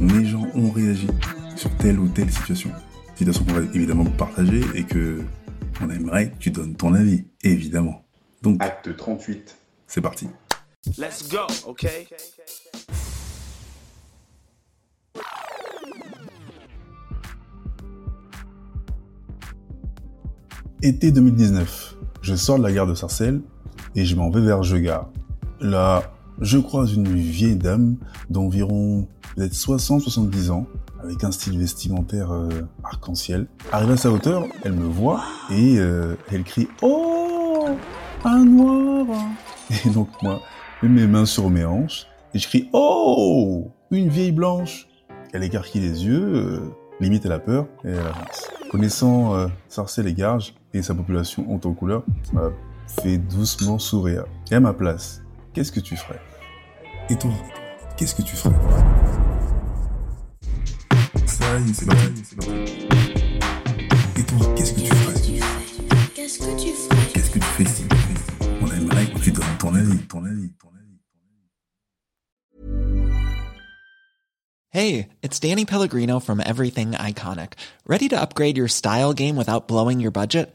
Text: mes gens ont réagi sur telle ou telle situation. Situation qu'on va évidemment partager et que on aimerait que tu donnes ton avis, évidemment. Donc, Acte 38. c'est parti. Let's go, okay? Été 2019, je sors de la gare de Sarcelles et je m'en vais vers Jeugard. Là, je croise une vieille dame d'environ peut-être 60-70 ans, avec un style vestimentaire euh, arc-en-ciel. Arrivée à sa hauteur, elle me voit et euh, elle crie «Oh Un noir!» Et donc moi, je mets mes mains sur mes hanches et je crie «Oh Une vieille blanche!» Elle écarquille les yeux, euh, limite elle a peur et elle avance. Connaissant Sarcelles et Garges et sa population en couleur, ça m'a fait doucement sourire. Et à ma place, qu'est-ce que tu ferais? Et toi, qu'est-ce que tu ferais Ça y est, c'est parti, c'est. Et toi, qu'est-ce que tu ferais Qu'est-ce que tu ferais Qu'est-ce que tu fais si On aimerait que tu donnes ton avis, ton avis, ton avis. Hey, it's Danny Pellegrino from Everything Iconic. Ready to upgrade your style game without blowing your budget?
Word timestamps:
mes 0.00 0.24
gens 0.24 0.46
ont 0.54 0.70
réagi 0.70 1.08
sur 1.56 1.70
telle 1.76 1.98
ou 1.98 2.08
telle 2.08 2.30
situation. 2.30 2.70
Situation 3.14 3.44
qu'on 3.44 3.52
va 3.52 3.60
évidemment 3.74 4.04
partager 4.04 4.62
et 4.74 4.84
que 4.84 5.20
on 5.82 5.90
aimerait 5.90 6.30
que 6.30 6.38
tu 6.38 6.50
donnes 6.50 6.74
ton 6.74 6.94
avis, 6.94 7.24
évidemment. 7.42 8.02
Donc, 8.42 8.62
Acte 8.62 8.96
38. 8.96 9.56
c'est 9.86 10.00
parti. 10.00 10.28
Let's 10.98 11.28
go, 11.28 11.40
okay? 11.66 12.08
Été 20.82 21.12
2019, 21.12 21.96
je 22.22 22.34
sors 22.34 22.58
de 22.58 22.62
la 22.62 22.72
gare 22.72 22.86
de 22.86 22.94
Sarcelles 22.94 23.42
et 23.94 24.06
je 24.06 24.16
m'en 24.16 24.30
vais 24.30 24.40
vers 24.40 24.62
Jeugard. 24.62 25.10
Là, 25.60 26.10
je 26.40 26.58
croise 26.58 26.94
une 26.94 27.14
vieille 27.14 27.56
dame 27.56 27.96
d'environ 28.30 29.06
peut-être 29.34 29.52
60-70 29.52 30.50
ans, 30.50 30.66
avec 31.02 31.22
un 31.24 31.30
style 31.30 31.58
vestimentaire 31.58 32.32
euh, 32.32 32.48
arc-en-ciel. 32.84 33.46
Arrivée 33.72 33.94
à 33.94 33.96
sa 33.96 34.10
hauteur, 34.10 34.44
elle 34.64 34.72
me 34.72 34.86
voit 34.86 35.22
et 35.50 35.78
euh, 35.78 36.16
elle 36.30 36.44
crie 36.44 36.68
«Oh 36.82 37.66
Un 38.24 38.44
noir!» 38.44 39.06
Et 39.84 39.90
donc 39.90 40.08
moi, 40.22 40.40
je 40.82 40.88
mets 40.88 41.02
mes 41.02 41.06
mains 41.06 41.26
sur 41.26 41.48
mes 41.50 41.64
hanches 41.64 42.06
et 42.34 42.38
je 42.38 42.48
crie 42.48 42.68
«Oh 42.72 43.70
Une 43.90 44.08
vieille 44.08 44.32
blanche!» 44.32 44.88
Elle 45.32 45.44
écarquille 45.44 45.82
les 45.82 46.04
yeux, 46.04 46.34
euh, 46.34 46.60
limite 47.00 47.24
elle 47.24 47.32
a 47.32 47.38
peur 47.38 47.66
et 47.84 47.90
elle 47.90 47.98
avance. 47.98 48.50
Connaissant 48.70 49.48
Sarcelles 49.68 50.06
et 50.06 50.14
Garges 50.14 50.54
et 50.74 50.82
sa 50.82 50.94
population 50.94 51.52
en 51.52 51.58
couleur, 51.58 52.04
ça 52.22 52.32
m'a 52.34 52.50
fait 53.02 53.18
doucement 53.18 53.80
sourire. 53.80 54.24
Et 54.50 54.54
à 54.54 54.60
ma 54.60 54.72
place, 54.72 55.22
qu'est-ce 55.52 55.72
que 55.72 55.80
tu 55.80 55.96
ferais? 55.96 56.20
Et 57.10 57.16
toi, 57.16 57.32
qu'est-ce 57.96 58.14
que 58.14 58.22
tu 58.22 58.36
ferais 58.36 58.54
Ça 61.26 61.58
y 61.58 61.68
est, 61.68 61.74
c'est 61.74 61.86
parti, 61.86 62.22
c'est. 62.22 62.36
Et 64.20 64.24
toi, 64.24 64.54
qu'est-ce 64.54 64.72
que 64.74 64.80
tu 64.80 64.86
ferais 64.86 65.14
Qu'est-ce 66.14 66.38
que 66.38 66.56
tu 66.56 66.68
ferais 66.68 67.06
Qu'est-ce 67.12 67.30
que 67.30 67.38
tu 67.40 67.44
fais 67.44 67.64
si 67.64 67.84
On 68.62 68.70
aimerait 68.70 69.06
que 69.06 69.18
tu 69.18 69.32
donnes 69.32 69.44
ton 69.58 69.74
avis, 69.74 69.98
ton 70.06 70.24
avis, 70.24 70.52
ton 70.52 70.68
avis. 70.68 71.00
Hey, 74.70 75.08
it's 75.20 75.40
Danny 75.40 75.64
Pellegrino 75.64 76.20
from 76.20 76.40
Everything 76.40 76.92
Iconic. 76.92 77.54
Ready 77.88 78.08
to 78.10 78.22
upgrade 78.22 78.56
your 78.56 78.68
style 78.68 79.14
game 79.14 79.34
without 79.34 79.66
blowing 79.66 79.98
your 79.98 80.12
budget? 80.12 80.54